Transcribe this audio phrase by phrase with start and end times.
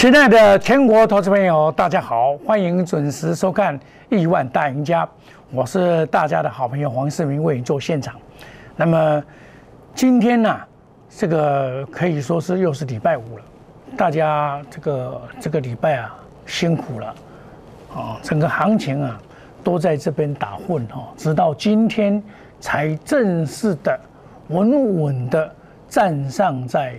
[0.00, 3.78] 亲爱的全国投资朋友，大家好，欢迎准时收看
[4.08, 5.04] 《亿万大赢家》，
[5.52, 8.14] 我是大家的好朋友黄世明，为你做现场。
[8.76, 9.22] 那么
[9.94, 10.58] 今天呢，
[11.10, 13.44] 这个可以说是又是礼拜五了，
[13.94, 17.14] 大家这个这个礼拜啊辛苦了
[17.94, 19.20] 啊，整个行情啊
[19.62, 22.22] 都在这边打混哈，直到今天
[22.58, 24.00] 才正式的
[24.48, 25.54] 稳稳的
[25.90, 26.98] 站上在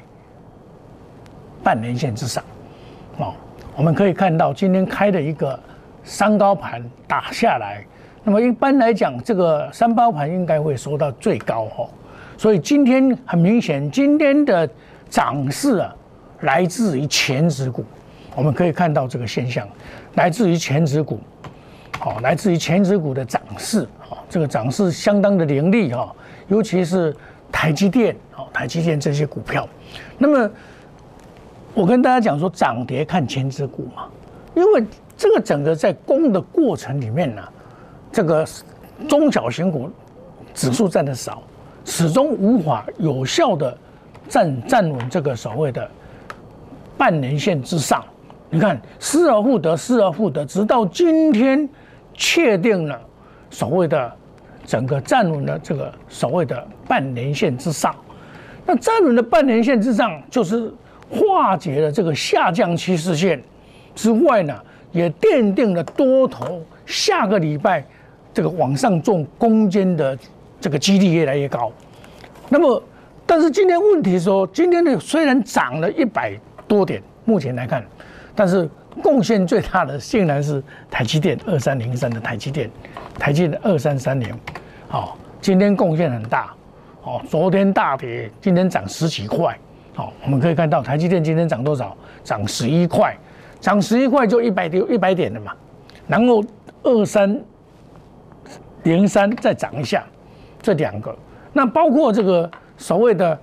[1.63, 2.43] 半年线之上。
[3.21, 3.34] 哦，
[3.75, 5.57] 我们可以看到今天开的一个
[6.03, 7.85] 三高盘打下来，
[8.23, 11.88] 那么一般来讲，这个三包盘应该会收到最高哈，
[12.38, 14.67] 所以今天很明显，今天的
[15.09, 15.95] 涨势啊，
[16.41, 17.85] 来自于前指股，
[18.35, 19.67] 我们可以看到这个现象，
[20.15, 21.20] 来自于前指股，
[21.99, 26.13] 好，来自于前指股的涨势，哦，这个涨势相当的凌厉哈，
[26.48, 27.15] 尤其是
[27.51, 29.67] 台积电，哦，台积电这些股票，
[30.17, 30.49] 那么。
[31.73, 34.03] 我跟大家讲说，涨跌看前指股嘛，
[34.55, 37.41] 因为这个整个在攻的过程里面呢，
[38.11, 38.45] 这个
[39.07, 39.89] 中小型股
[40.53, 41.41] 指数占的少，
[41.85, 43.77] 始终无法有效的
[44.27, 45.89] 站站稳这个所谓的
[46.97, 48.03] 半年线之上。
[48.49, 51.67] 你看，失而复得，失而复得，直到今天
[52.13, 52.99] 确定了
[53.49, 54.13] 所谓的
[54.65, 57.95] 整个站稳了这个所谓的半年线之上。
[58.65, 60.69] 那站稳的半年线之上，就是。
[61.12, 63.41] 化解了这个下降趋势线
[63.93, 64.57] 之外呢，
[64.91, 67.85] 也奠定了多头下个礼拜
[68.34, 70.17] 这个往上做攻坚的
[70.59, 71.72] 这个几率越来越高。
[72.47, 72.81] 那么，
[73.25, 76.34] 但是今天问题说，今天的虽然涨了一百
[76.67, 77.85] 多点，目前来看，
[78.34, 78.69] 但是
[79.01, 82.69] 贡献最大的竟然是台积电二三零三的台积电，
[83.19, 84.33] 台积电二三三零，
[84.88, 86.53] 好，今天贡献很大，
[87.03, 89.57] 哦，昨天大跌，今天涨十几块。
[89.94, 91.96] 好，我们可以看到台积电今天涨多少？
[92.24, 93.16] 涨十一块，
[93.59, 95.52] 涨十一块就一百点一百点的嘛。
[96.07, 96.44] 然后
[96.84, 97.40] 二三
[98.84, 100.03] 零三再涨一下，
[100.62, 101.16] 这两个，
[101.52, 103.38] 那包括这个所谓的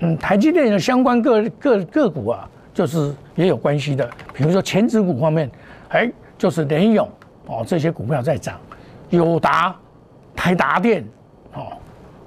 [0.00, 4.08] 嗯台积电的相关个个个股啊，就是也有关系的。
[4.34, 5.50] 比如说前指股方面，
[5.90, 7.08] 哎，就是联永
[7.46, 8.58] 哦这些股票在涨，
[9.10, 9.74] 友达、
[10.34, 11.04] 台达电
[11.54, 11.72] 哦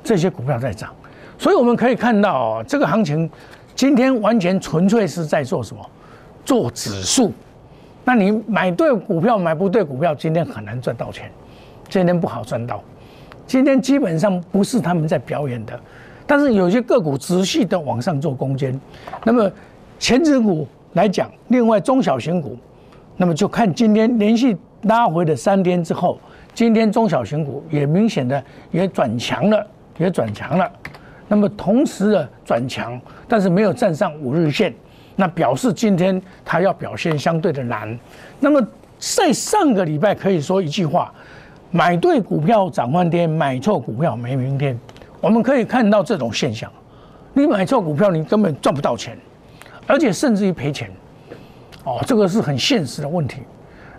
[0.03, 0.93] 这些股票在涨。
[1.39, 3.27] 所以我们可以看到，这个行情
[3.73, 5.83] 今天完全纯粹是在做什么？
[6.43, 7.31] 做指数。
[8.03, 11.31] 那你买对股票，买不对股票，今天很难赚到钱。
[11.87, 12.83] 今天不好赚到。
[13.47, 15.79] 今天基本上不是他们在表演的，
[16.27, 18.77] 但是有些个股持续的往上做攻坚。
[19.23, 19.49] 那么
[19.97, 22.57] 前指股来讲，另外中小型股，
[23.15, 26.19] 那么就看今天连续拉回的三天之后，
[26.53, 29.65] 今天中小型股也明显的也转强了，
[29.97, 30.69] 也转强了。
[31.29, 34.73] 那么同时的转强，但是没有站上五日线，
[35.15, 37.97] 那表示今天它要表现相对的难。
[38.39, 38.61] 那么
[38.97, 41.13] 在上个礼拜可以说一句话：
[41.69, 44.77] 买对股票涨翻天，买错股票没明天。
[45.21, 46.71] 我们可以看到这种现象，
[47.33, 49.15] 你买错股票，你根本赚不到钱，
[49.85, 50.89] 而且甚至于赔钱。
[51.83, 53.43] 哦，这个是很现实的问题。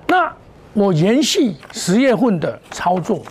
[0.08, 0.32] 那
[0.72, 3.22] 我延续十月份的操作，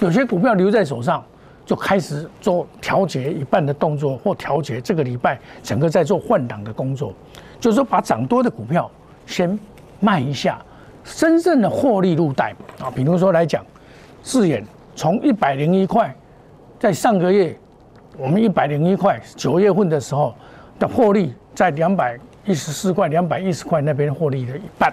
[0.00, 1.22] 有些股票留在手上。
[1.64, 7.14] 就开始做调节一半的动作，或调节这个礼拜整个在做换挡的工作，
[7.60, 8.90] 就是说把涨多的股票
[9.26, 9.58] 先
[10.00, 10.60] 卖一下，
[11.04, 12.90] 真正的获利入袋啊。
[12.94, 13.64] 比如说来讲，
[14.22, 14.64] 智远
[14.96, 16.14] 从一百零一块，
[16.80, 17.56] 在上个月
[18.18, 20.34] 我们一百零一块九月份的时候
[20.80, 24.92] 的获利在两百一十四块、两百一十块那边获利的一半，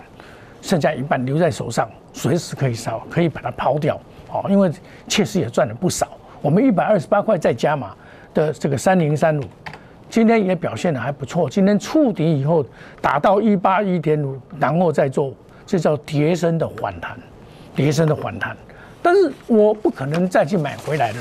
[0.62, 4.00] 剩下一半留在手上，随时可以烧，可以把它抛掉
[4.32, 4.72] 哦，因为
[5.08, 6.08] 确实也赚了不少。
[6.42, 7.94] 我们一百二十八块再加码
[8.34, 9.44] 的这个三零三五，
[10.10, 11.50] 今天也表现的还不错。
[11.50, 12.66] 今天触底以后
[13.02, 15.34] 打到一八一点五，然后再做，
[15.66, 17.18] 这叫叠升的反弹，
[17.76, 18.56] 叠升的反弹。
[19.02, 21.18] 但是我不可能再去买回来了，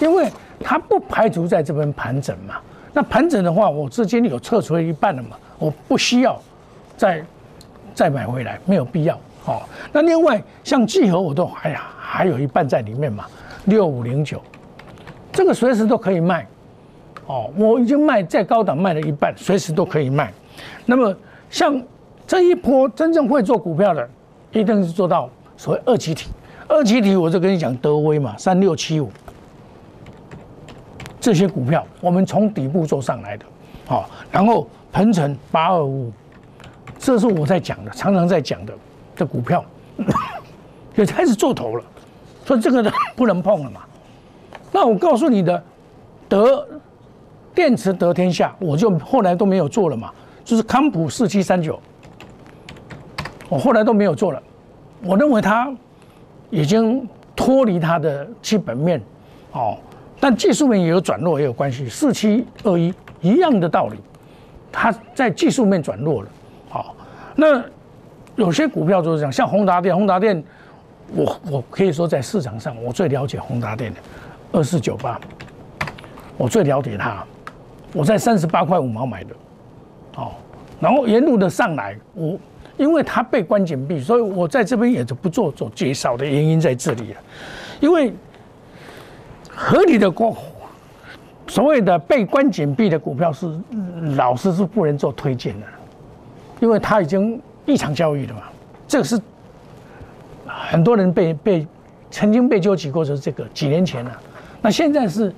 [0.00, 0.30] 因为
[0.60, 2.56] 它不排除在这边盘整嘛。
[2.92, 6.40] 那盘整的话，我资金有撤出一半了嘛，我不需要
[6.96, 7.24] 再
[7.94, 9.18] 再买回来，没有必要。
[9.42, 13.26] 好，那另外像聚合我都哎呀，还有一半在里面嘛，
[13.64, 14.40] 六五零九。
[15.34, 16.46] 这个随时都可以卖，
[17.26, 20.32] 哦，我已经卖在高档卖了一半，随时都可以卖。
[20.86, 21.12] 那么
[21.50, 21.82] 像
[22.24, 24.08] 这一波真正会做股票的，
[24.52, 26.30] 一定是做到所谓二级体。
[26.68, 29.10] 二级体我就跟你讲，德威嘛，三六七五
[31.20, 33.44] 这些股票，我们从底部做上来的，
[33.86, 36.12] 好，然后鹏程八二五，
[36.96, 38.72] 这是我在讲的，常常在讲的
[39.16, 39.64] 这股票，
[40.94, 41.84] 也开始做头了，
[42.46, 43.80] 所以这个不能碰了嘛。
[44.74, 45.62] 那我告诉你的，
[46.28, 46.66] 得
[47.54, 50.10] 电池得天下，我就后来都没有做了嘛。
[50.42, 51.78] 就是康普四七三九，
[53.48, 54.42] 我后来都没有做了。
[55.04, 55.72] 我认为它
[56.50, 59.00] 已经脱离它的基本面，
[59.52, 59.78] 哦，
[60.18, 61.88] 但技术面也有转弱，也有关系。
[61.88, 63.96] 四七二一一样的道理，
[64.72, 66.28] 它在技术面转弱了，
[66.68, 66.96] 好，
[67.36, 67.62] 那
[68.34, 70.42] 有些股票就是这样，像宏达电，宏达电，
[71.14, 74.00] 我我可以说在市场上我最了解宏达电的
[74.52, 75.20] 二四九八，
[76.36, 77.24] 我最了解它，
[77.92, 79.34] 我在三十八块五毛买的，
[80.16, 80.32] 哦，
[80.80, 82.38] 然后沿路的上来，我。
[82.76, 87.20] 因为它被关紧闭，所以我在这边也就不做做介绍的原因在这里了。
[87.78, 88.12] 因为
[89.48, 90.36] 合理的过
[91.46, 93.48] 所谓的被关紧闭的股票是
[94.16, 95.66] 老师是不能做推荐的，
[96.58, 98.42] 因为它已经异常交易了嘛。
[98.88, 99.20] 这个是
[100.44, 101.66] 很多人被被
[102.10, 104.20] 曾经被纠集过，就是这个几年前了。
[104.64, 105.30] 那现在是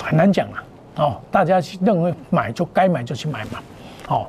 [0.00, 0.64] 很难讲了
[0.98, 1.16] 哦。
[1.32, 3.58] 大家认为买就该买就去买嘛，
[4.08, 4.26] 哦。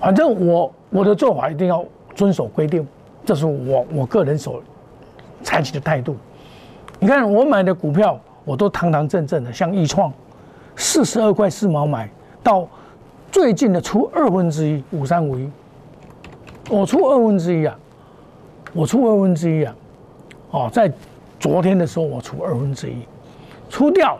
[0.00, 1.84] 反正我我的做法一定要
[2.14, 2.86] 遵守规定，
[3.26, 4.62] 这是我我个人所
[5.42, 6.16] 采取的态度。
[6.98, 10.10] 你看我买的股票，我都堂堂正正的，像易创，
[10.76, 12.08] 四十二块四毛买
[12.42, 12.66] 到
[13.30, 15.50] 最近的出二分之一五三五一，
[16.70, 17.78] 我出二分之一啊，
[18.72, 19.76] 我出二分之一啊，
[20.52, 20.90] 哦，在
[21.38, 22.96] 昨天的时候我出二分之一，
[23.68, 24.18] 出掉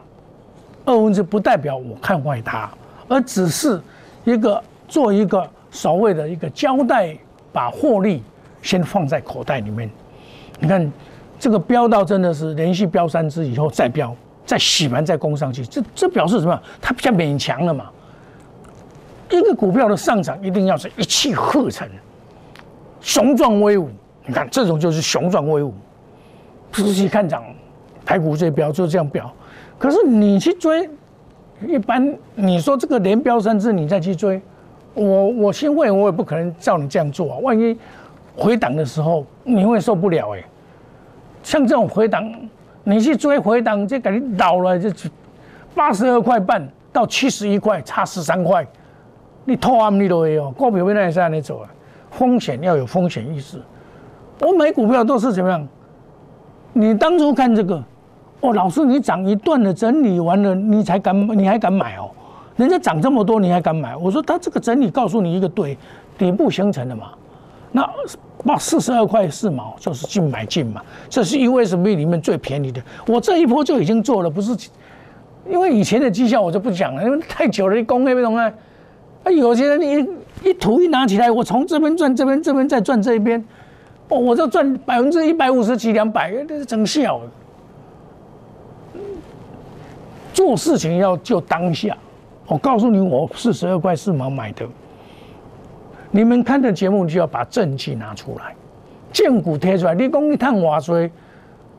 [0.85, 2.71] 二分之不代表我看坏它，
[3.09, 3.81] 而只是
[4.25, 5.49] 一个做一个。
[5.69, 7.15] 所谓的一个交代，
[7.53, 8.23] 把获利
[8.63, 9.91] 先放在口袋里面。
[10.59, 10.91] 你看，
[11.39, 14.17] 这个飙到真的是连续飙三只以后再飙，
[14.47, 16.59] 再洗盘再攻上去，这这表示什么？
[16.81, 17.91] 它比较勉强了嘛。
[19.29, 21.87] 一个股票的上涨一定要是一气呵成、
[23.03, 23.91] 雄壮威武。
[24.25, 25.75] 你看，这种就是雄壮威武。
[26.73, 27.45] 仔细看涨，
[28.07, 29.31] 排骨这标就这样标。
[29.79, 30.89] 可是你去追，
[31.67, 34.41] 一般你说这个连标三支，你再去追。
[34.95, 37.39] 我我新会我也不可能照你这样做啊！
[37.43, 37.77] 万一
[38.35, 40.43] 回档的时候你会受不了哎。
[41.43, 42.33] 像这种回档，
[42.85, 44.91] 你去追回档，这感觉倒了就
[45.75, 48.67] 八十二块半到七十一块，差十三块，
[49.45, 51.69] 你偷啊你都会哦，股票不能这样走啊！
[52.11, 53.61] 风险要有风险意识。
[54.41, 55.69] 我买股票都是怎么样？
[56.73, 57.83] 你当初看这个，
[58.41, 62.11] 哦，老师你涨一段的整理完了，你才敢你还敢买哦？
[62.57, 63.97] 人家涨这么多，你还敢买？
[63.97, 65.77] 我说他这个整理告诉你一个对，
[66.17, 67.09] 底部形成的嘛。
[67.73, 67.87] 那
[68.45, 70.81] 把四十二块四毛就是进买进嘛，
[71.11, 72.81] 这是 USB 里面最便宜的。
[73.07, 74.57] 我这一波就已经做了，不是
[75.49, 78.51] 因为以前的绩效我就不讲了，因为太久了，你公开不懂啊？
[79.25, 83.45] 啊，有些人一一图一拿起来，我从这边赚这边，这边再赚这一边，
[84.09, 87.21] 哦，我就赚百分之一百五十几两百，这是真笑。
[90.37, 91.97] 做事情要就当下。
[92.47, 94.67] 我告诉你，我四十二块四毛买的。
[96.11, 98.55] 你们看的节目就要把证据拿出来，
[99.11, 99.95] 荐股贴出来。
[99.95, 100.99] 你讲你探话说，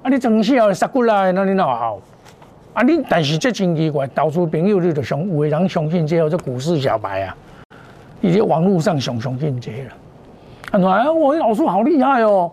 [0.01, 1.99] 啊，你真是要杀过来，那你哪好？
[2.73, 7.37] 啊，你但是这真奇怪，到处朋友你就相有人相信这，这股市小白啊，
[8.21, 10.89] 已经网络上相相信这了。
[10.89, 12.51] 啊，我老叔好厉害哦，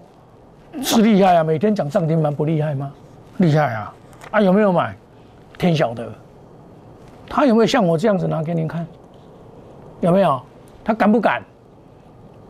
[0.82, 2.92] 是厉害啊，每天讲涨停板不厉害吗？
[3.38, 3.94] 厉害啊！
[4.32, 4.94] 啊，有没有买？
[5.58, 6.12] 天晓得。
[7.28, 8.86] 他有没有像我这样子拿给您看？
[10.00, 10.40] 有没有？
[10.84, 11.42] 他敢不敢？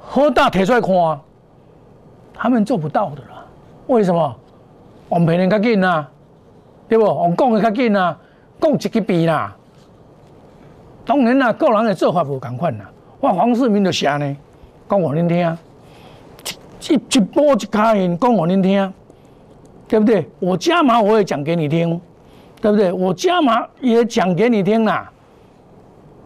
[0.00, 1.20] 喝大铁出来看，
[2.34, 3.46] 他们做不到的啦。
[3.87, 4.37] 为什么？
[5.08, 6.06] 我们赔人较紧呐，
[6.88, 7.04] 对不？
[7.04, 8.16] 我们讲的较紧呐，
[8.61, 9.56] 讲一个币啦。
[11.06, 12.90] 当然啦，个人的做法不同款啦。
[13.20, 14.37] 我黄世明就写呢，
[14.88, 15.58] 讲我恁听，
[16.80, 18.92] 一一波一卡银，讲我恁听，
[19.87, 20.28] 对不对？
[20.40, 22.00] 我加码我也讲给你听。
[22.61, 22.90] 对不对？
[22.92, 25.11] 我加码也讲给你听啦，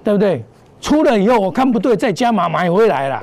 [0.04, 0.44] 对不对？
[0.80, 3.20] 出了以后我看不对，再加码买回来了，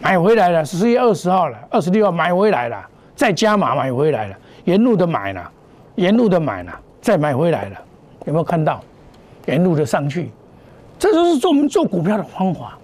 [0.00, 2.82] 买回来了，十月二十号了，二十六号买回来了，
[3.14, 5.50] 再加码买回来了，沿路的买了，
[5.96, 6.72] 沿路的买了，
[7.02, 7.76] 再买回来了，
[8.24, 8.80] 有没有看到？
[9.44, 10.30] 沿路的上去，
[10.98, 12.78] 这就是做我们做股票的方法。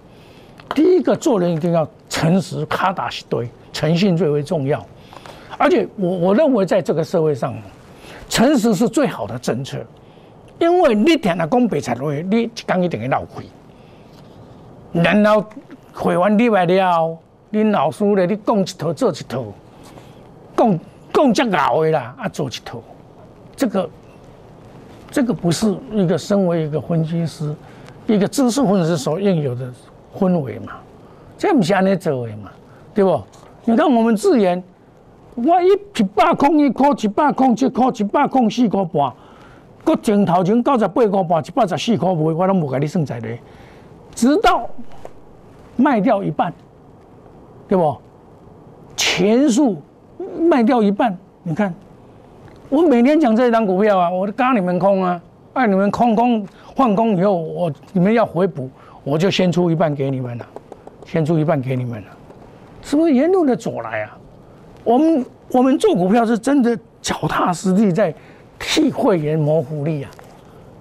[0.75, 4.85] 第一个做人一定要诚实，卡打一堆，诚信最为重要。
[5.57, 7.55] 而且我我认为在这个社会上。
[8.29, 9.77] 诚实是最好的政策，
[10.59, 13.45] 因为你听了讲白菜话，你讲一定会闹亏。
[14.91, 15.45] 然后
[15.93, 17.17] 会完你来了，
[17.49, 19.45] 你老师咧，你讲一套做一套，
[20.55, 20.79] 讲
[21.13, 22.81] 讲这熬的啦，啊做一套，
[23.55, 23.89] 这个
[25.11, 27.53] 这个不是一个身为一个分析师、
[28.07, 29.71] 一个知识分子所应有的
[30.17, 30.73] 氛围嘛？
[31.37, 32.51] 这不是安尼做的嘛？
[32.93, 33.21] 对不？
[33.65, 34.63] 你看我们自研。
[35.35, 35.67] 我一
[35.99, 39.11] 一百空一块，一百空一块，一百空四块半，
[39.83, 43.39] 搁前头前九十八块半，一百十四块卖，我拢无甲你算在内。
[44.13, 44.69] 直到
[45.75, 46.53] 卖掉一半，
[47.67, 47.97] 对不？
[48.95, 49.81] 钱数
[50.39, 51.73] 卖掉一半，你看，
[52.69, 55.19] 我每天讲这一张股票啊，我都嘎你们空啊，
[55.53, 58.69] 哎，你们空空换空以后，我你们要回补，
[59.03, 60.45] 我就先出一半给你们了，
[61.07, 62.07] 先出一半给你们了，
[62.83, 64.17] 是不是沿路的走来啊？
[64.83, 68.13] 我们我们做股票是真的脚踏实地在
[68.59, 70.11] 替会员谋福利啊，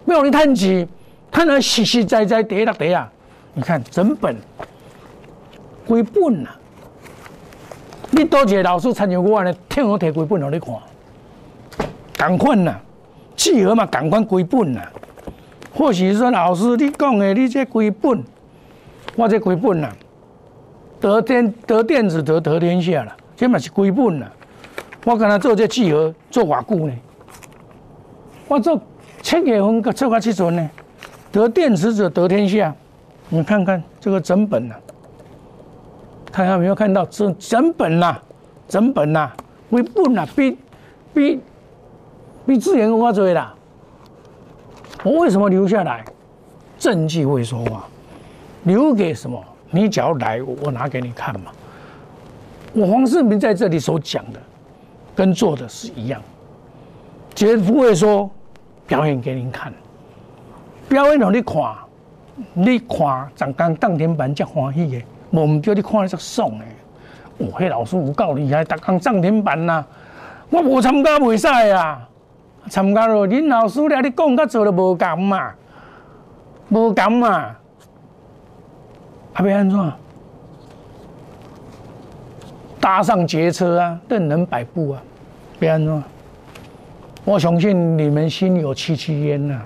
[0.05, 0.87] 没有你叹气，
[1.31, 3.11] 看到实实在在跌了跌啊，
[3.55, 4.37] 你看整本
[5.87, 6.57] 归本啊。
[8.15, 10.61] 你多一个老师参照我呢，听我摕几本互你
[12.19, 12.77] 看，共款呐，
[13.35, 14.83] 契合嘛，共款几本呐。
[15.75, 18.23] 或许说老师你讲的，你这几本，
[19.17, 19.91] 我这几本呐，
[21.01, 24.27] 得天得电子得得天下了，这嘛是归本呐。
[25.05, 26.95] 我跟他做这契合做偌久呢？
[28.47, 28.81] 我做
[29.21, 30.71] 七月份做到七阵呢，
[31.33, 32.73] 得电池者得天下。
[33.31, 34.77] 你看看这个整本呐。
[36.31, 38.17] 看看有没有看到整整本呐，
[38.69, 39.29] 整本呐，
[39.71, 40.57] 为本呐，比
[41.13, 41.41] 比
[42.47, 43.53] 比资源更多啦。
[45.03, 46.05] 我为什么留下来？
[46.79, 47.87] 证据会说话，
[48.63, 49.45] 留给什么？
[49.73, 51.51] 你只要来，我拿给你看嘛。
[52.73, 54.41] 我黄世明在这里所讲的，
[55.15, 56.21] 跟做的是一样，
[57.35, 58.31] 绝不会说
[58.87, 59.73] 表演给您看，
[60.89, 61.57] 表演让你看，
[62.55, 65.03] 你看长刚当天板才欢喜的。
[65.31, 66.67] 我唔叫你看只爽诶！
[67.39, 69.85] 哦，迄老师有够厉害，逐工涨停板呐！
[70.51, 72.07] 我无参加袂使啊！
[72.69, 75.53] 参加了，恁老师咧，你讲甲做都无共嘛？
[76.69, 77.29] 无共嘛？
[79.33, 79.93] 啊，要安怎？
[82.83, 85.03] 搭上捷车啊，任人摆布啊！
[85.61, 86.03] 别安怎？
[87.25, 89.63] 我相信你们心有戚戚焉呐，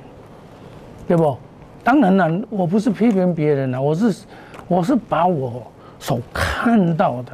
[1.09, 1.35] 对不？
[1.83, 4.15] 当然了，我不是批评别人啊，我是。
[4.69, 5.63] 我是把我
[6.01, 7.33] 所看到的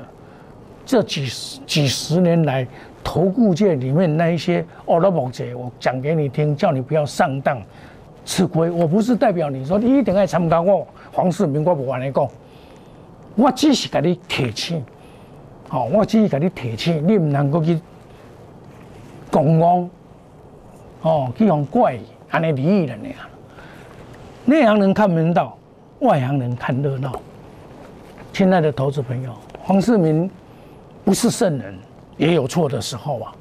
[0.84, 2.68] 这几十几十年来
[3.02, 7.58] 投顾界里面那一些奥拉伯者，我讲给你听，叫你不要上当
[8.26, 8.68] 吃亏。
[8.68, 12.28] 我不是代表你说你一定要参加我黄世明，我不玩你讲，
[13.34, 14.84] 我只是给你提醒，
[15.72, 17.80] 哦，我只是给你提醒，你唔能够去
[19.30, 19.90] 公安，
[21.00, 21.98] 哦，去用怪
[22.30, 23.18] 安尼利益的那样，
[24.44, 25.56] 那样人看门道。
[26.00, 27.12] 外行人看热闹，
[28.32, 30.28] 亲爱的投资朋友，黄世明
[31.04, 31.78] 不是圣人，
[32.16, 33.32] 也有错的时候啊。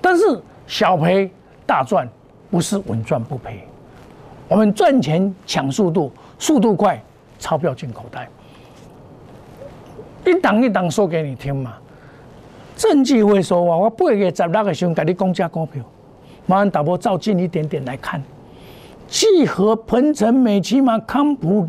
[0.00, 1.30] 但是小赔
[1.64, 2.08] 大赚，
[2.50, 3.64] 不是稳赚不赔。
[4.48, 7.00] 我们赚钱抢速度，速度快，
[7.38, 8.28] 钞票进口袋。
[10.26, 11.74] 一档一档说给你听嘛，
[12.76, 13.76] 证据会说话。
[13.76, 15.82] 我八月十六个时候给你讲价股票，
[16.46, 18.22] 麻烦打波照近一点点来看。
[19.06, 21.68] 聚合、鹏程、美骑马、康普、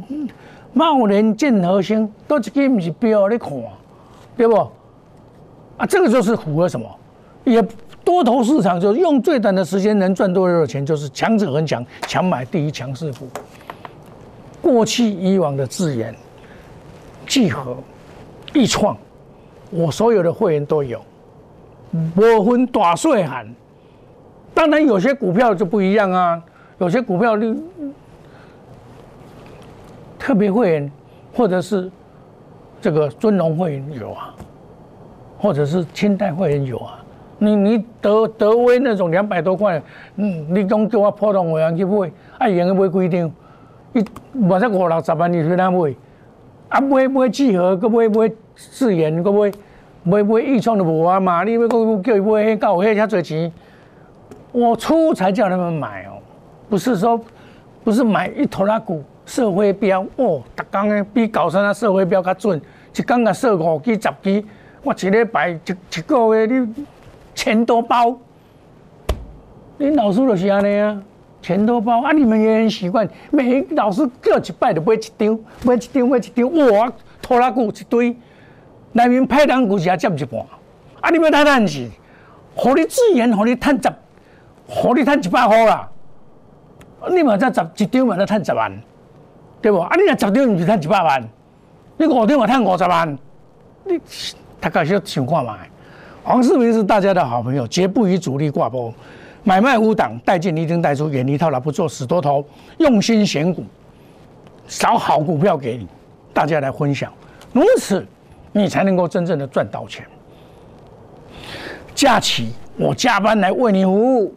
[0.73, 3.51] 茂联、建和兴，都一个不是标你看，
[4.37, 4.55] 对不？
[5.77, 6.89] 啊，这个就是符合什么？
[7.43, 7.61] 也
[8.03, 13.27] 多头市场就是用最短的时间能赚多少的钱，就是强者恒强，强买第一强势股。
[14.61, 16.15] 过去以往的字眼，
[17.25, 17.77] 聚合、
[18.55, 18.95] 必创，
[19.69, 21.01] 我所有的会员都有，
[22.15, 23.45] 我分大岁喊。
[24.53, 26.41] 当然有些股票就不一样啊。
[26.77, 27.61] 有些股票你
[30.17, 30.89] 特别会员，
[31.33, 31.91] 或者是
[32.79, 34.33] 这个尊荣会员有啊，
[35.37, 37.03] 或者是清代会员有啊。
[37.37, 39.83] 你你德德威那种两百多块，
[40.15, 43.31] 嗯，你讲叫我普通会员去买，啊，用去买几张？
[43.91, 44.05] 一
[44.47, 45.93] 或者五六十万你去哪买？
[46.69, 49.51] 啊，买买聚合，搁买买自研，搁买
[50.03, 51.43] 买买易创都无啊嘛？
[51.43, 53.51] 你要搁叫伊买迄搞迄遐侪钱？
[54.51, 56.21] 我出才叫他们买哦。
[56.69, 57.19] 不是说，
[57.83, 62.61] 不是买一头拉股社会标哦，逐工的比高山啊社会标较准，
[62.95, 64.43] 一工啊设五支十支，
[64.83, 66.85] 我一礼拜一一个月你
[67.33, 68.17] 钱多包，
[69.77, 71.01] 你老师就是安尼啊，
[71.41, 78.15] 钱多包啊，你们也很习惯，每老师叫一摆就买一张，买一张买一张，哇，拖拉股一堆，
[78.95, 80.39] 内面派单股也占一半，
[81.01, 81.89] 啊，你们太贪是，
[82.55, 83.89] 互你自然，互你赚十，
[84.65, 85.89] 互你赚一百块啦。
[87.09, 88.71] 你嘛才十一张嘛才赚十万，
[89.61, 89.79] 对不？
[89.79, 91.21] 啊，你若十张毋是赚一百万，
[91.97, 93.17] 你五张嘛赚五十万，
[93.83, 93.99] 你
[94.61, 95.57] 大概要想看嘛。
[96.23, 98.93] 黄世明是大家的好朋友，绝不与主力挂钩，
[99.43, 102.45] 买卖无档，带进一定带出，远离套牢，不做死多头，
[102.77, 103.65] 用心选股，
[104.69, 105.85] 找好股票给你，
[106.33, 107.11] 大家来分享，
[107.51, 108.07] 如此
[108.57, 110.05] 你才能够真正的赚到钱。
[111.93, 114.33] 假期我加班来为你服务。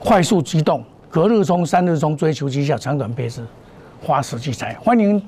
[0.00, 3.46] 快速机动，隔日冲、三日冲，追求绩效，长短配置，
[4.02, 4.74] 花时聚财。
[4.74, 5.22] 欢迎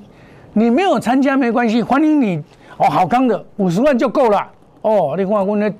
[0.51, 2.43] 你没有参加没关系，欢迎你
[2.75, 4.45] 哦，好康的五十万就够了
[4.81, 5.15] 哦。
[5.17, 5.73] 你看我那一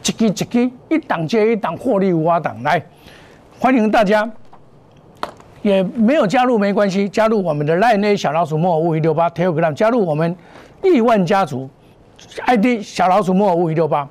[0.00, 2.80] 支一支一档接一档获利五啊档来，
[3.58, 4.30] 欢迎大家，
[5.62, 10.36] 也没有加入没关系，加入我们的赖内小老鼠莫五一六八 Telegram，加入我们
[10.82, 11.68] 亿万家族
[12.46, 14.08] ID 小老鼠莫五一六八，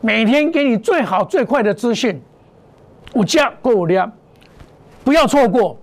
[0.00, 2.20] 每天给你最好最快的资讯，
[3.14, 4.10] 五加五量，
[5.04, 5.76] 不要错过。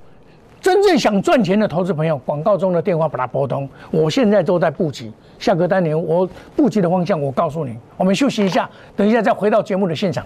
[0.61, 3.69] 真正想赚钱的投资朋友，广告中的电话把它拨通。
[3.91, 7.77] 我现在都在布局，下个单年我布局的方向，我告诉你。
[7.97, 10.25] 我们休息一下，等一下再回到节目的现场。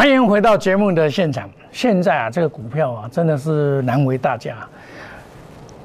[0.00, 1.46] 欢迎回到节目的现场。
[1.70, 4.56] 现在啊，这个股票啊，真的是难为大家。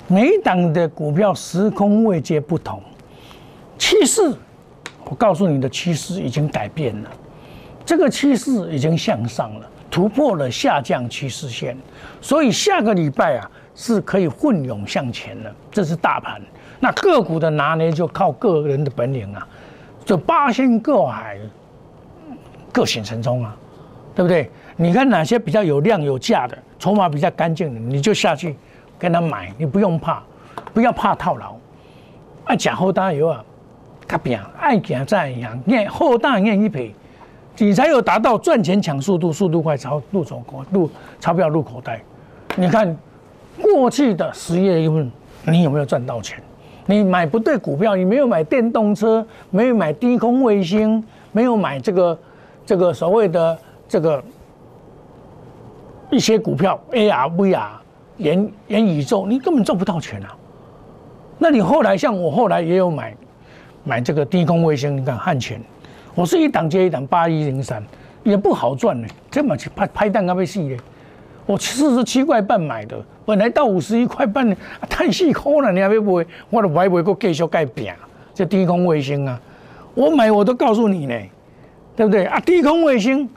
[0.08, 2.82] 每一档的股票时空位阶不同，
[3.78, 4.34] 趋势，
[5.04, 7.12] 我告诉你的趋势已经改变了。
[7.86, 11.78] 这个趋势已经向上了，突破了下降趋势线，
[12.22, 15.54] 所以下个礼拜啊是可以混涌向前了。
[15.70, 16.42] 这是大盘，
[16.80, 19.46] 那个股的拿捏就靠个人的本领啊，
[20.06, 21.38] 就八仙过海，
[22.72, 23.54] 各显神通啊。
[24.16, 24.50] 对不对？
[24.78, 28.56] 你看哪些比较有量有价的，筹码比较干净的，你就下去
[28.98, 30.24] 跟他买，你不用怕，
[30.74, 31.56] 不要怕套牢。
[32.46, 33.44] 爱讲后大有啊，
[34.08, 36.94] 他变爱讲再一样，念后大念一赔，
[37.58, 42.02] 你才有达到赚钱抢速度，速度快钞入手口入钞票入口袋。
[42.56, 42.98] 你看
[43.62, 45.12] 过去的十月份，
[45.46, 46.42] 你有没有赚到钱？
[46.86, 52.20] 你买不对股票，你没有买电动车，没有买低空卫星，没有买这个
[52.66, 53.58] 这个所谓的。
[53.88, 54.24] 这个
[56.10, 57.70] 一些股票 AR、VR、
[58.18, 60.36] 元元宇宙，你根本赚不到钱啊！
[61.38, 63.16] 那你后来像我后来也有买
[63.84, 65.62] 买这个低空卫星，你看汉泉，
[66.14, 67.84] 我是一档接一档，八一零三
[68.24, 70.78] 也不好赚呢，这么去拍拍蛋咖啡细的，
[71.46, 74.56] 我四十七块半买的，本来到五十一块半，
[74.90, 77.94] 太细抠了，你还没买，我都买不过继续盖饼，
[78.34, 79.40] 这低空卫星啊，
[79.94, 81.16] 我买我都告诉你呢，
[81.96, 82.40] 对不对啊？
[82.40, 83.30] 低空卫星。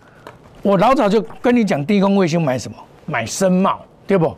[0.62, 2.77] 我老早就跟你讲，低空卫星买什么？
[3.07, 4.37] 买深茂，对不？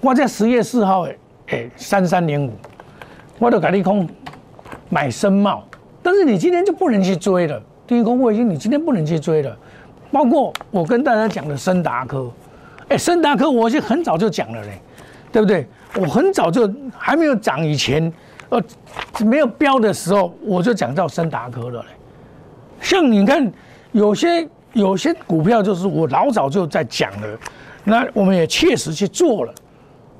[0.00, 1.06] 我在十月四号，
[1.48, 2.52] 哎，三三零五，
[3.38, 4.06] 我都跟你空
[4.88, 5.64] 买深茂。
[6.02, 9.56] 但是你今天就不能去追了，低空卫星你今天不能去追了。
[10.10, 12.30] 包括我跟大家讲的森达科，
[12.88, 14.80] 哎，森达科我就很早就讲了嘞，
[15.30, 15.66] 对不对？
[15.96, 18.12] 我很早就还没有涨以前，
[18.50, 18.60] 呃，
[19.24, 21.88] 没有标的时候，我就讲到森达科了嘞。
[22.80, 23.50] 像你看
[23.92, 24.46] 有些。
[24.72, 27.38] 有些股票就是我老早就在讲了，
[27.84, 29.54] 那我们也确实去做了，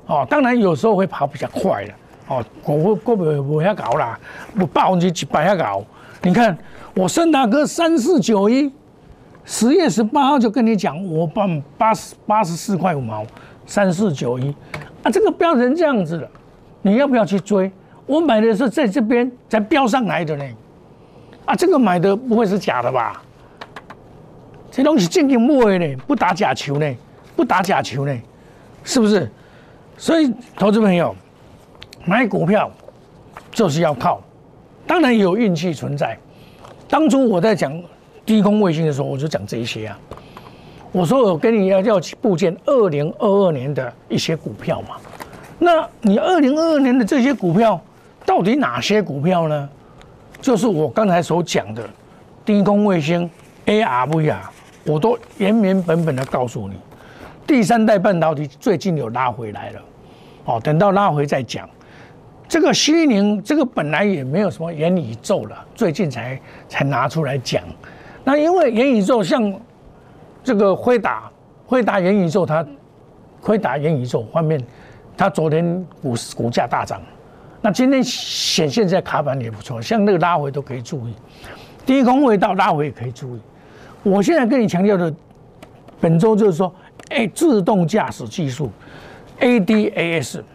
[0.05, 1.93] 哦，当然有时候会跑比较快了，
[2.27, 4.19] 哦，我我我不要搞啦，
[4.59, 5.83] 我百分之几百要搞。
[6.21, 6.57] 你看
[6.93, 8.71] 我盛大哥三四九一，
[9.45, 13.25] 十月十八号就跟你讲，我办八十八十四块五毛，
[13.65, 14.53] 三四九一，
[15.01, 16.29] 啊，这个标成这样子了，
[16.81, 17.71] 你要不要去追？
[18.05, 20.45] 我买的是在这边才标上来的呢，
[21.45, 23.22] 啊，这个买的不会是假的吧？
[24.75, 26.95] 这东西正经不会呢，不打假球呢，
[27.35, 28.21] 不打假球呢，
[28.83, 29.31] 是不是？
[29.99, 31.15] 所以，投资朋友
[32.05, 32.71] 买股票
[33.51, 34.19] 就是要靠，
[34.87, 36.17] 当然有运气存在。
[36.89, 37.79] 当初我在讲
[38.25, 39.99] 低空卫星的时候，我就讲这一些啊。
[40.91, 44.95] 我说我跟你要要去部件二零二二年的一些股票嘛。
[45.59, 47.79] 那你二零二二年的这些股票，
[48.25, 49.69] 到底哪些股票呢？
[50.41, 51.87] 就是我刚才所讲的
[52.43, 53.29] 低空卫星
[53.67, 54.39] ARVR。
[54.85, 56.75] 我都原原本本的告诉你，
[57.47, 59.81] 第三代半导体最近有拉回来了，
[60.45, 61.69] 哦，等到拉回再讲。
[62.47, 67.63] 这个西宁，这个本来也没有什么元宇宙了，最近才才拿出来讲。
[68.23, 69.53] 那因为元宇宙像
[70.43, 71.31] 这个辉达，
[71.65, 72.65] 辉达元宇宙它，
[73.41, 74.61] 辉达元宇宙方面，
[75.17, 77.01] 它昨天股股价大涨，
[77.61, 81.15] 那今天显现在卡板也不错，像那个拉回都可以注意，
[81.85, 83.39] 低空位到拉回也可以注意。
[84.03, 85.11] 我现在跟你强调的，
[85.99, 86.75] 本周就是说，
[87.09, 88.69] 哎，自动驾驶技术
[89.39, 90.45] ，ADAS，ADAS。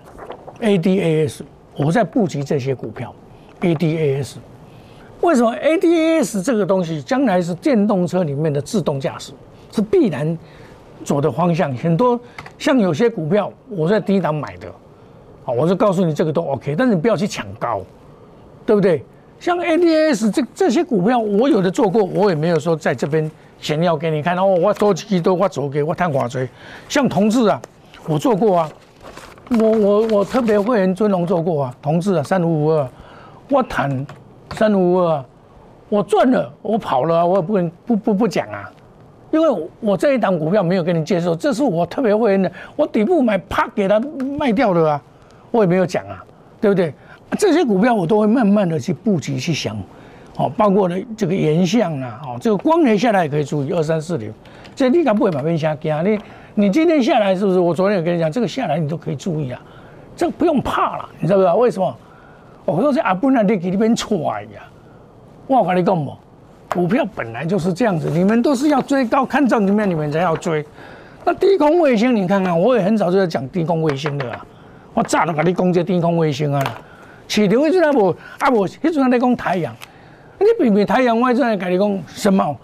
[1.77, 3.15] 我在布局这些股票
[3.61, 4.35] ，ADAS，
[5.21, 9.33] 为什么 ADAS 这个东西将来是电动车里面的自动驾驶
[9.71, 10.37] 是必然
[11.05, 11.73] 走的方向？
[11.77, 12.21] 很多
[12.59, 14.67] 像有些股票我在低档买的，
[15.45, 17.81] 好，我就告诉你这个都 OK，但是你不要去抢高，
[18.67, 19.05] 对不对？
[19.41, 26.49] 像 A D S 这这些股票，我有的做过，我也没有说在这边炫耀给你看哦，我多几多我走给我探寡追，
[26.89, 27.61] 像同志啊，
[28.07, 28.71] 我做过啊。
[29.59, 32.87] 我我我特别会员尊龙做过啊，同志啊，三五五二，
[33.49, 34.07] 我谈
[34.53, 35.25] 三五五二，
[35.89, 38.71] 我赚了，我跑了，我也不能不不不讲啊，
[39.31, 43.99] 因为我这一档股票没有跟你介绍，这是我特别会员的，我底部买啪给他
[44.39, 45.03] 卖掉的啊，
[45.51, 46.23] 我也没有讲啊，
[46.61, 46.93] 对不对？
[47.37, 49.77] 这些股票我都会慢慢的去布局去想，
[50.37, 54.33] 哦，包括呢这个沿向啊，哦，这个光年下来也可以注意二三四零，
[54.75, 56.19] 这你敢不会买分下惊你？
[56.55, 57.61] 你今天下来是不是？
[57.61, 59.61] 我昨天也跟你讲，这个下来你都可以注意啊，
[60.17, 61.55] 这个不用怕了，你知道不知道？
[61.55, 61.97] 为什么？
[62.65, 64.61] 我说是阿布那你给那边踹呀，
[65.47, 66.15] 我跟你讲嘛，
[66.69, 70.65] 股票本来就是这样子，你们都是要追高看涨里面，你们才要追。
[71.25, 74.45] 那低空卫星，你看看，我也很早就在讲低空卫星的啊，
[74.95, 76.63] 我早都跟你讲这低空卫星啊，
[77.29, 79.75] 市场迄阵啊无，啊无，迄阵在讲太阳，
[80.41, 82.57] 你偏偏太阳，我迄阵在跟你讲深茂，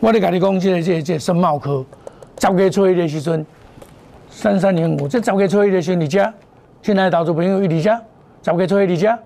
[0.00, 1.84] 我咧跟你讲这这这深茂科。
[2.36, 3.46] 十月初一的时阵，
[4.28, 6.34] 三三零五，这十月初一的时候你家，
[6.82, 8.02] 现在投资朋友一你家，
[8.44, 9.16] 十月初一你家，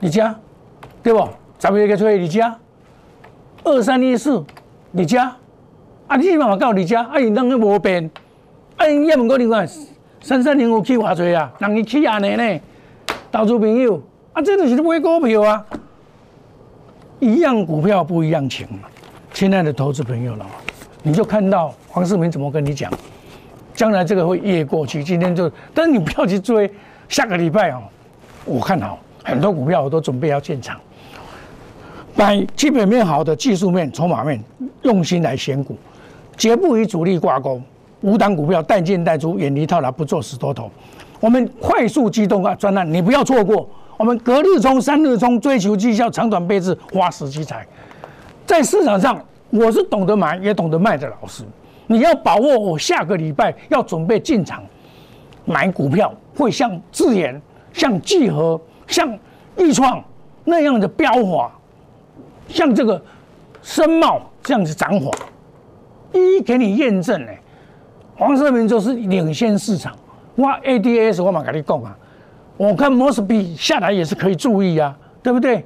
[0.00, 0.34] 你家，
[1.00, 1.28] 对不？
[1.60, 2.58] 十月初一你家，
[3.62, 4.44] 二三一四
[4.90, 5.36] 你家，
[6.08, 8.10] 啊，你慢慢到你家，啊，因人个无变，
[8.76, 9.66] 啊，因也问过你看，
[10.20, 11.52] 三三零五起偌济啊？
[11.60, 12.60] 人伊起安尼呢？
[13.30, 14.00] 投资朋友，
[14.32, 15.64] 啊，这就是买股票啊，
[17.20, 18.88] 一样股票不一样情嘛，
[19.32, 20.46] 亲爱的投资朋友了。
[21.02, 22.90] 你就看到黄世明怎么跟你讲，
[23.74, 25.04] 将来这个会越过去。
[25.04, 26.70] 今天就，但是你不要去追。
[27.08, 27.82] 下个礼拜哦，
[28.44, 30.78] 我看好很多股票，我都准备要进场，
[32.14, 34.42] 买基本面好的技术面、筹码面，
[34.82, 35.76] 用心来选股，
[36.36, 37.60] 绝不与主力挂钩。
[38.02, 40.70] 五档股票带进带出，远离套牢，不做死多头。
[41.20, 43.68] 我们快速机动啊，专栏你不要错过。
[43.96, 47.66] 我们隔日冲、三日冲，追求绩效，长短配置，花时机财，
[48.46, 49.22] 在市场上。
[49.50, 51.42] 我是懂得买也懂得卖的老师，
[51.86, 54.62] 你要把握我下个礼拜要准备进场
[55.46, 57.40] 买股票，会像智研、
[57.72, 59.18] 像聚合、像
[59.56, 60.04] 易创
[60.44, 61.50] 那样的飙华，
[62.46, 63.02] 像这个
[63.62, 65.10] 深茂这样子涨法，
[66.12, 67.32] 一一给你验证呢。
[68.18, 69.96] 黄世明就是领先市场，
[70.38, 71.96] 哇，ADS 我嘛跟你讲啊，
[72.56, 75.64] 我看摩斯比下来也是可以注意啊，对不对？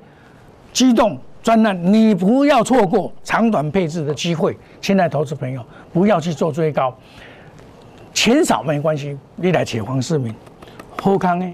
[0.72, 1.18] 激动。
[1.42, 4.56] 专栏，你不要错过长短配置的机会。
[4.80, 5.60] 亲爱投资朋友，
[5.92, 6.96] 不要去做追高，
[8.14, 9.18] 钱少没关系。
[9.34, 10.32] 你来找黄世明，
[11.02, 11.52] 好康的，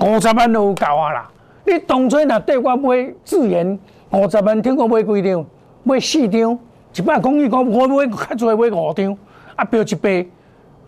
[0.00, 1.30] 五十万都有够啊啦！
[1.64, 3.78] 你当初若对我买自研
[4.10, 5.46] 五十万，听我买几张？
[5.82, 6.58] 买四张，
[6.94, 9.16] 一百公里讲我买较多买五张，
[9.56, 10.26] 啊标一百，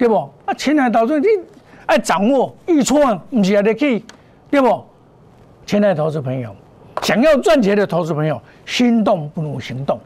[0.02, 0.16] 对不？
[0.46, 1.28] 啊，亲爱的投资你
[1.86, 4.04] 爱掌握预创，唔是啊得去，
[4.50, 4.84] 对不？
[5.64, 6.52] 亲爱投资朋友。
[7.02, 10.00] 想要赚钱的投资朋友，心动不如行动。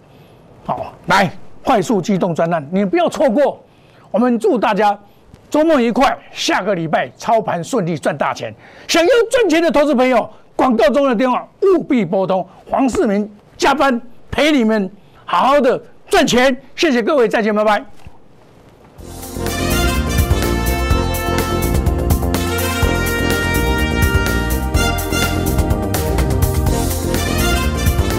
[0.67, 1.31] 好，来
[1.65, 3.59] 快速机动专案，你不要错过。
[4.11, 4.99] 我们祝大家
[5.49, 8.55] 周末愉快，下个礼拜操盘顺利赚大钱。
[8.87, 12.47] 想要赚钱的投资朋友，广告中的电话务必拨通。
[12.69, 13.99] 黄世明加班
[14.31, 14.91] 陪你们
[15.25, 16.55] 好好的赚钱。
[16.75, 17.83] 谢谢各位，再见，拜拜。